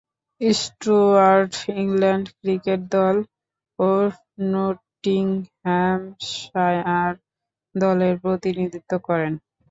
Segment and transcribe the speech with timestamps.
[0.41, 1.53] Stewart
[1.81, 3.15] England cricket দল
[3.79, 3.89] ও
[4.51, 5.93] Nottinghamshire
[7.75, 9.33] দলের প্রতিনিধিত্ব করেন।